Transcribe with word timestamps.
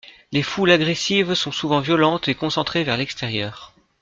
Les 0.31 0.41
foules 0.41 0.71
agressives 0.71 1.35
sont 1.35 1.51
souvent 1.51 1.79
violentes 1.79 2.27
et 2.27 2.33
concentrées 2.33 2.83
vers 2.83 2.97
l'extérieur. 2.97 3.71